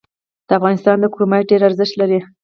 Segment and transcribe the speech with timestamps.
[0.47, 2.19] د افغانستان کرومایټ ډیر ارزښت لري